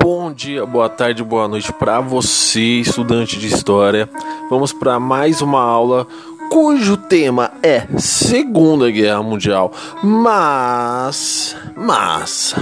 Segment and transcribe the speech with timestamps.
[0.00, 4.10] Bom dia, boa tarde, boa noite para você, estudante de história.
[4.50, 6.08] Vamos para mais uma aula
[6.50, 9.72] cujo tema é Segunda Guerra Mundial.
[10.02, 12.56] Mas, mas,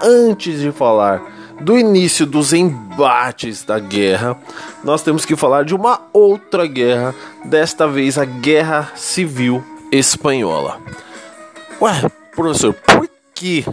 [0.00, 1.20] antes de falar
[1.60, 4.38] do início dos embates da guerra,
[4.82, 7.14] nós temos que falar de uma outra guerra,
[7.44, 9.62] desta vez a Guerra Civil
[9.92, 10.80] Espanhola.
[11.78, 13.09] Ué, professor, por
[13.40, 13.64] que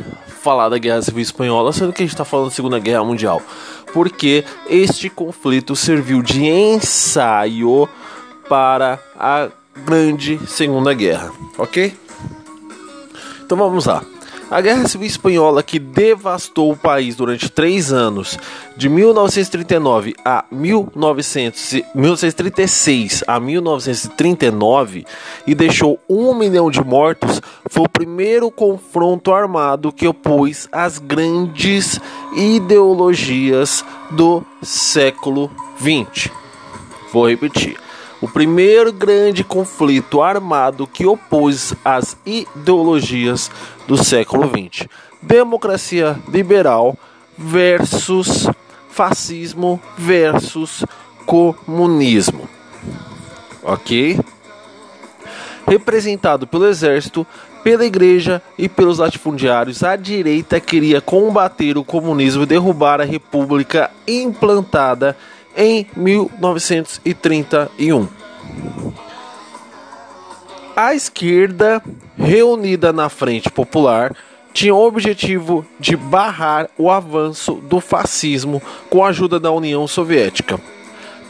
[0.42, 3.42] falar da Guerra Civil Espanhola sendo que a gente está falando da Segunda Guerra Mundial?
[3.94, 7.90] Porque este conflito serviu de ensaio
[8.48, 9.50] para a
[9.86, 11.94] Grande Segunda Guerra, ok?
[13.44, 14.02] Então vamos lá.
[14.50, 18.40] A Guerra Civil Espanhola, que devastou o país durante três anos,
[18.78, 25.06] de 1939 a 1900, 1936 a 1939,
[25.46, 32.00] e deixou um milhão de mortos, foi o primeiro confronto armado que opôs as grandes
[32.34, 36.32] ideologias do século XX.
[37.12, 37.78] Vou repetir
[38.22, 43.52] o primeiro grande conflito armado que opôs as ideologias
[43.88, 44.88] do século XX:
[45.22, 46.98] democracia liberal
[47.38, 48.50] versus
[48.90, 50.84] fascismo versus
[51.26, 52.50] comunismo.
[53.62, 54.20] Ok?
[55.68, 57.28] Representado pelo exército,
[57.64, 63.92] pela igreja e pelos latifundiários, a direita queria combater o comunismo e derrubar a república
[64.08, 65.18] implantada
[65.58, 68.08] em 1931.
[70.76, 71.82] A esquerda,
[72.16, 74.16] reunida na Frente Popular,
[74.54, 80.60] tinha o objetivo de barrar o avanço do fascismo com a ajuda da União Soviética.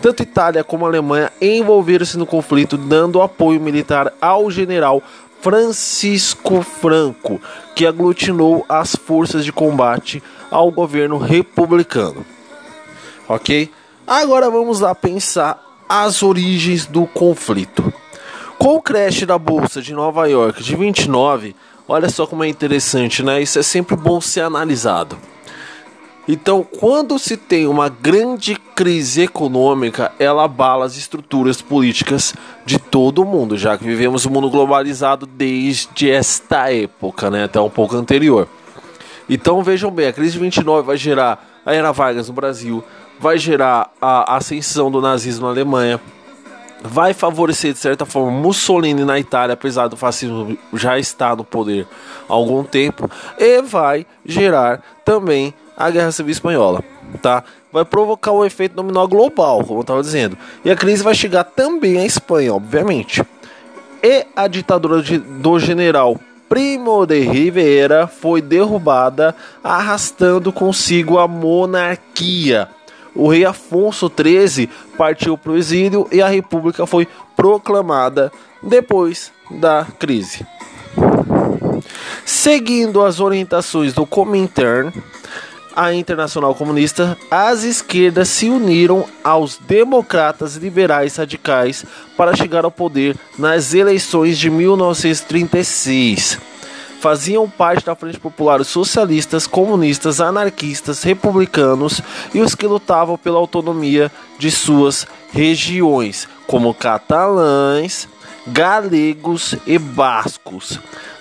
[0.02, 5.02] Tanto Itália como Alemanha envolveram-se no conflito, dando apoio militar ao general
[5.42, 7.40] Francisco Franco,
[7.74, 12.26] que aglutinou as forças de combate ao governo republicano.
[13.30, 13.70] Ok?
[14.10, 17.94] Agora vamos lá pensar as origens do conflito.
[18.58, 21.54] Com o crash da bolsa de Nova York de 29,
[21.86, 23.42] olha só como é interessante, né?
[23.42, 25.18] Isso é sempre bom ser analisado.
[26.26, 32.34] Então, quando se tem uma grande crise econômica, ela abala as estruturas políticas
[32.66, 37.60] de todo o mundo, já que vivemos um mundo globalizado desde esta época, né, até
[37.60, 38.48] um pouco anterior.
[39.30, 42.84] Então, vejam bem, a crise de 29 vai gerar a era Vargas no Brasil,
[43.20, 46.00] vai gerar a ascensão do nazismo na Alemanha,
[46.82, 51.88] vai favorecer de certa forma Mussolini na Itália, apesar do fascismo já estar no poder
[52.30, 56.84] há algum tempo, e vai gerar também a Guerra Civil Espanhola,
[57.22, 57.44] tá?
[57.72, 61.44] Vai provocar um efeito nominal global, como eu estava dizendo, e a crise vai chegar
[61.44, 63.24] também à Espanha, obviamente.
[64.02, 66.18] E a ditadura de, do general
[66.50, 72.70] Primo de Rivera foi derrubada, arrastando consigo a monarquia
[73.18, 78.32] o rei Afonso XIII partiu para o exílio e a república foi proclamada
[78.62, 80.46] depois da crise.
[82.24, 84.94] Seguindo as orientações do Comintern,
[85.78, 91.86] a Internacional Comunista, as esquerdas se uniram aos democratas liberais radicais
[92.18, 96.40] para chegar ao poder nas eleições de 1936
[97.00, 102.02] faziam parte da Frente Popular os socialistas, comunistas, anarquistas, republicanos
[102.34, 108.10] e os que lutavam pela autonomia de suas regiões, como catalães,
[108.48, 110.80] galegos e bascos.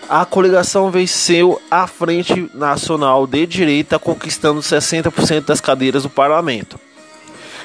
[0.08, 6.78] A coligação venceu a Frente Nacional de Direita, conquistando 60% das cadeiras do parlamento.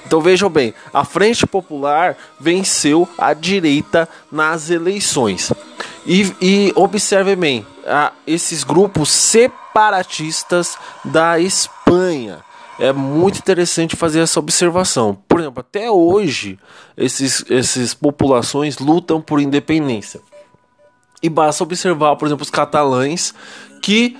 [0.05, 5.53] Então vejam bem, a Frente Popular venceu a direita nas eleições.
[6.05, 12.39] E, e observe bem, a, esses grupos separatistas da Espanha.
[12.79, 15.15] É muito interessante fazer essa observação.
[15.27, 16.57] Por exemplo, até hoje,
[16.97, 20.19] esses, essas populações lutam por independência.
[21.21, 23.33] E basta observar, por exemplo, os catalães,
[23.81, 24.17] que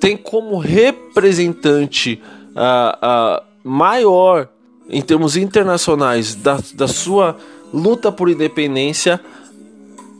[0.00, 2.22] tem como representante
[2.54, 4.48] uh, uh, maior
[4.88, 7.36] em termos internacionais da, da sua
[7.72, 9.20] luta por independência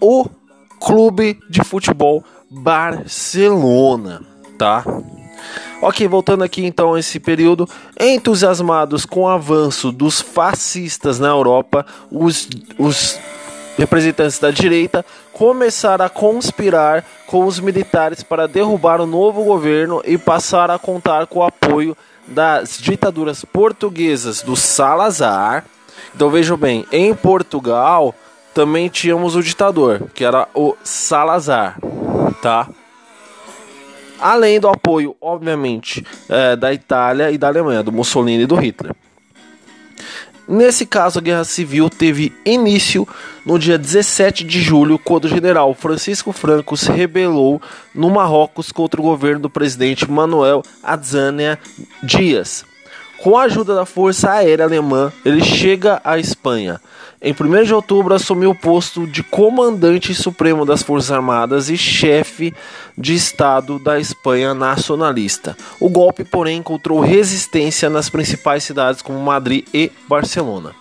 [0.00, 0.26] o
[0.81, 4.23] Clube de Futebol Barcelona,
[4.56, 4.85] tá?
[5.81, 7.69] Ok, voltando aqui então a esse período,
[7.99, 12.49] entusiasmados com o avanço dos fascistas na Europa, os,
[12.79, 13.19] os
[13.79, 20.19] representantes da direita começaram a conspirar com os militares para derrubar o novo governo e
[20.19, 21.97] passar a contar com o apoio
[22.27, 25.65] das ditaduras portuguesas do Salazar.
[26.15, 28.15] Então vejam bem, em Portugal
[28.53, 31.79] também tínhamos o ditador, que era o Salazar,
[32.43, 32.69] tá?
[34.21, 38.95] além do apoio, obviamente, é, da Itália e da Alemanha, do Mussolini e do Hitler.
[40.49, 43.06] Nesse caso, a Guerra Civil teve início
[43.45, 47.61] no dia 17 de julho, quando o general Francisco Franco se rebelou
[47.95, 51.59] no Marrocos contra o governo do presidente Manuel Adzania
[52.03, 52.65] Dias.
[53.23, 56.81] Com a ajuda da Força Aérea Alemã, ele chega à Espanha.
[57.20, 62.55] Em 1 de outubro, assumiu o posto de comandante supremo das Forças Armadas e chefe
[62.97, 65.56] de Estado da Espanha nacionalista.
[65.81, 70.73] O golpe, porém, encontrou resistência nas principais cidades como Madrid e Barcelona.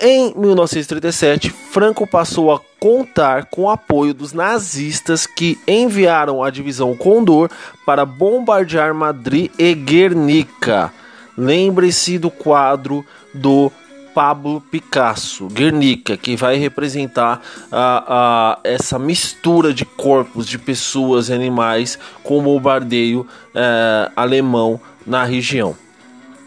[0.00, 6.96] Em 1937, Franco passou a contar com o apoio dos nazistas que enviaram a divisão
[6.96, 7.48] Condor
[7.86, 10.92] para bombardear Madrid e Guernica.
[11.38, 13.70] Lembre-se do quadro do
[14.12, 17.40] Pablo Picasso, Guernica, que vai representar
[17.70, 23.24] a, essa mistura de corpos de pessoas e animais com o bombardeio
[23.54, 25.76] é, alemão na região,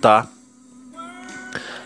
[0.01, 0.27] tá?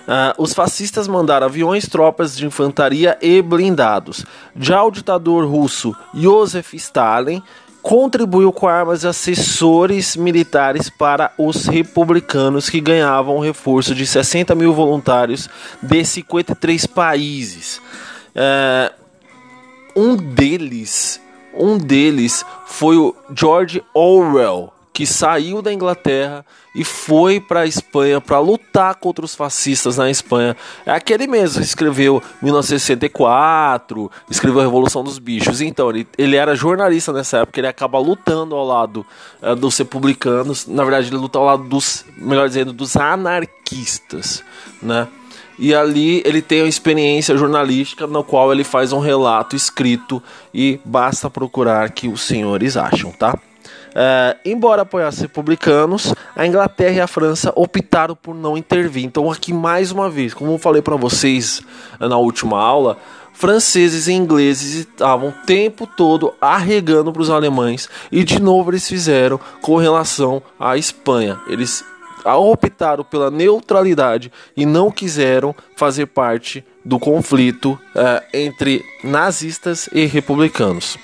[0.10, 4.26] Uh, os fascistas mandaram aviões, tropas de infantaria e blindados.
[4.60, 7.44] Já o ditador russo Joseph Stalin
[7.84, 14.56] contribuiu com armas e assessores militares para os republicanos que ganhavam um reforço de 60
[14.56, 15.48] mil voluntários
[15.80, 17.80] de 53 países.
[18.34, 18.92] É,
[19.96, 21.22] um deles,
[21.54, 28.20] um deles foi o George Orwell, que saiu da Inglaterra e foi para a Espanha
[28.20, 30.58] para lutar contra os fascistas na Espanha.
[30.86, 35.62] É aquele mesmo, escreveu 1964, escreveu a Revolução dos Bichos.
[35.62, 39.06] Então, ele, ele era jornalista nessa época, ele acaba lutando ao lado
[39.42, 40.68] uh, dos republicanos.
[40.68, 44.44] Na verdade, ele luta ao lado dos, melhor dizendo, dos anarquistas,
[44.82, 45.08] né?
[45.58, 50.22] E ali ele tem uma experiência jornalística no qual ele faz um relato escrito
[50.54, 53.40] e basta procurar que os senhores acham, tá?
[53.90, 59.04] Uh, embora apoiassem republicanos, a Inglaterra e a França optaram por não intervir.
[59.04, 61.62] Então, aqui mais uma vez, como eu falei para vocês
[62.00, 62.98] na última aula,
[63.34, 68.88] franceses e ingleses estavam o tempo todo arregando para os alemães e de novo eles
[68.88, 71.40] fizeram com relação à Espanha.
[71.48, 71.84] Eles
[72.26, 80.98] optaram pela neutralidade e não quiseram fazer parte do conflito uh, entre nazistas e republicanos.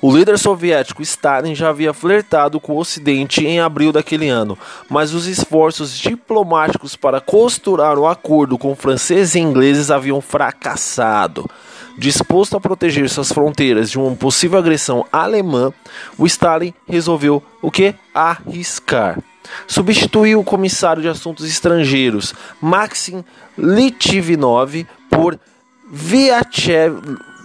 [0.00, 4.56] O líder soviético Stalin já havia flertado com o Ocidente em abril daquele ano,
[4.88, 11.50] mas os esforços diplomáticos para costurar um acordo com franceses e ingleses haviam fracassado.
[11.98, 15.72] Disposto a proteger suas fronteiras de uma possível agressão alemã,
[16.16, 17.92] o Stalin resolveu o que?
[18.14, 19.18] Arriscar.
[19.66, 23.24] Substituiu o comissário de assuntos estrangeiros Maxim
[23.56, 25.36] Litvinov por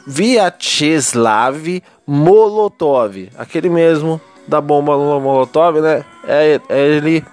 [0.05, 6.05] Vyacheslav Molotov, aquele mesmo da bomba Molotov, né?
[6.27, 7.25] É, é ele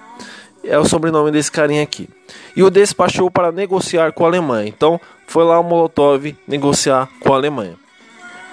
[0.63, 2.09] é o sobrenome desse carinha aqui.
[2.55, 4.67] E o despachou para negociar com a Alemanha.
[4.67, 4.99] Então,
[5.31, 7.75] foi lá o Molotov negociar com a Alemanha.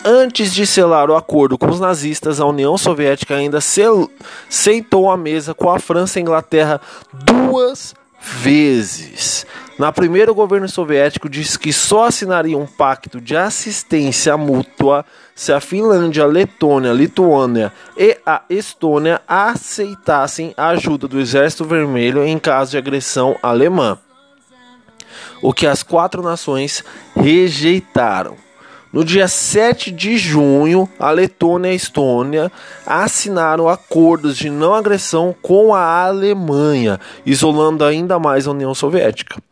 [0.04, 5.52] Antes de selar o acordo com os nazistas, a União Soviética ainda sentou à mesa
[5.52, 6.80] com a França e a Inglaterra
[7.12, 9.44] duas vezes.
[9.76, 15.04] Na primeira, o governo soviético disse que só assinaria um pacto de assistência mútua
[15.35, 21.64] se a Finlândia, a Letônia, a Lituânia e a Estônia aceitassem a ajuda do Exército
[21.64, 23.99] Vermelho em caso de agressão alemã.
[25.43, 26.85] O que as quatro nações
[27.15, 28.37] rejeitaram.
[28.91, 32.53] No dia 7 de junho, a Letônia e a Estônia
[32.87, 39.43] assinaram acordos de não agressão com a Alemanha, isolando ainda mais a União Soviética.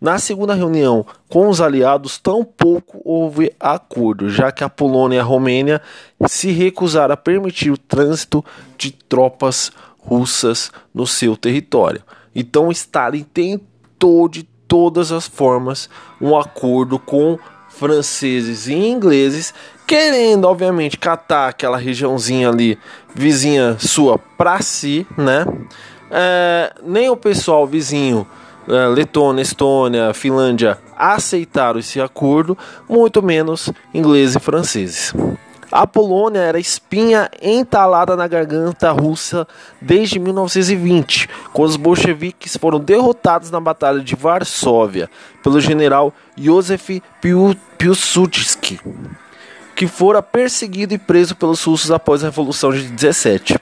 [0.00, 5.22] Na segunda reunião com os aliados, tampouco houve acordo, já que a Polônia e a
[5.22, 5.80] Romênia
[6.26, 8.44] se recusaram a permitir o trânsito
[8.76, 12.02] de tropas russas no seu território.
[12.34, 17.38] Então, Stalin tentou de todas as formas um acordo com
[17.68, 19.52] franceses e ingleses,
[19.86, 22.78] querendo, obviamente, catar aquela regiãozinha ali,
[23.14, 25.44] vizinha sua, para si, né?
[26.10, 28.26] É, nem o pessoal vizinho,
[28.66, 32.56] é, Letônia, Estônia, Finlândia, aceitaram esse acordo,
[32.88, 35.12] muito menos ingleses e franceses.
[35.72, 39.48] A Polônia era espinha entalada na garganta russa
[39.80, 45.08] desde 1920, quando os bolcheviques foram derrotados na Batalha de Varsóvia
[45.42, 47.02] pelo general Józef
[47.78, 48.80] Piłsudski,
[49.74, 53.58] que fora perseguido e preso pelos russos após a Revolução de 17.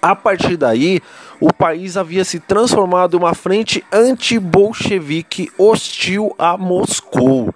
[0.00, 1.02] A partir daí,
[1.38, 7.54] o país havia se transformado em uma frente anti-bolchevique hostil a Moscou.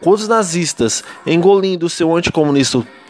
[0.00, 2.10] Quando os nazistas, engolindo seu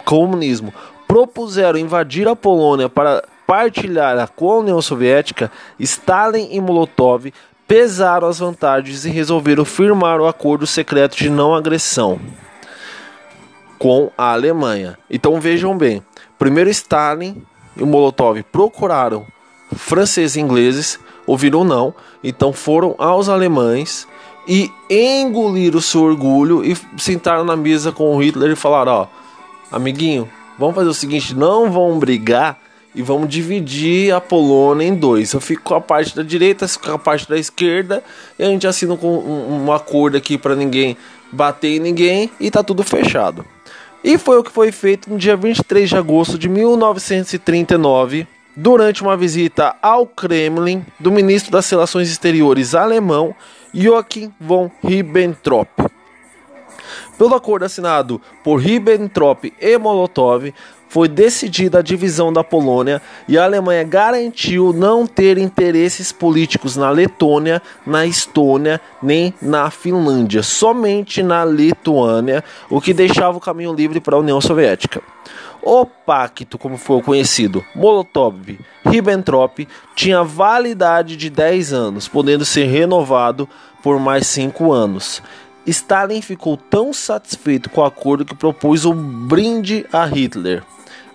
[0.03, 0.75] anticomunismo,
[1.07, 7.33] propuseram invadir a Polônia para partilhar com a União Soviética, Stalin e Molotov
[7.67, 12.21] pesaram as vantagens e resolveram firmar o acordo secreto de não agressão
[13.79, 14.99] com a Alemanha.
[15.11, 16.03] Então vejam bem,
[16.39, 17.43] primeiro Stalin
[17.77, 19.27] e Molotov procuraram
[19.75, 24.07] franceses e ingleses, ouviram não, então foram aos alemães
[24.47, 29.22] e engoliram o seu orgulho e sentaram na mesa com Hitler e falaram: ó,
[29.73, 32.59] amiguinho, vamos fazer o seguinte, não vão brigar
[32.95, 35.33] e vamos dividir a Polônia em dois.
[35.33, 38.05] Eu fico com a parte da direita, você com a parte da esquerda
[38.39, 40.97] e a gente assina com um, um acordo aqui para ninguém
[41.33, 43.45] bater em ninguém e tá tudo fechado.
[44.05, 49.17] E foi o que foi feito no dia 23 de agosto de 1939 durante uma
[49.17, 53.35] visita ao Kremlin do ministro das Relações Exteriores alemão
[53.73, 55.69] Joachim von Ribbentrop.
[57.19, 60.53] Pelo acordo assinado por Ribbentrop e Molotov,
[60.93, 66.91] foi decidida a divisão da Polônia e a Alemanha garantiu não ter interesses políticos na
[66.91, 74.01] Letônia, na Estônia nem na Finlândia, somente na Lituânia, o que deixava o caminho livre
[74.01, 75.03] para a União Soviética.
[75.63, 83.49] O pacto, como foi conhecido, Molotov-Ribbentrop, tinha validade de 10 anos, podendo ser renovado
[83.83, 85.23] por mais 5 anos.
[85.67, 90.63] Stalin ficou tão satisfeito com o acordo que propôs um brinde a Hitler.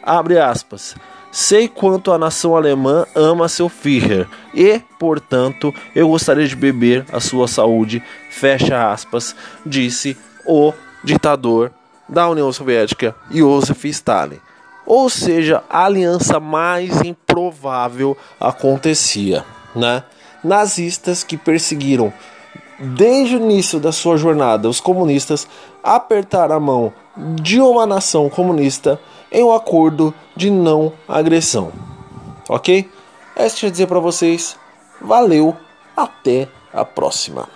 [0.01, 0.96] Abre aspas.
[1.32, 7.20] Sei quanto a nação alemã ama seu Führer e, portanto, eu gostaria de beber a
[7.20, 8.01] sua saúde.
[8.30, 9.36] Fecha aspas,
[9.66, 10.74] disse o
[11.04, 11.72] ditador
[12.08, 14.39] da União Soviética, Joseph Stalin.
[14.86, 19.44] Ou seja, a aliança mais improvável acontecia,
[19.75, 20.04] né?
[20.42, 22.13] Nazistas que perseguiram
[22.80, 25.48] desde o início da sua jornada os comunistas
[25.84, 29.00] apertaram a mão de uma nação comunista
[29.32, 31.72] em um acordo de não agressão.
[32.48, 32.90] OK?
[33.36, 34.58] É isso que eu dizer para vocês.
[35.02, 35.56] Valeu,
[35.96, 37.48] até a próxima.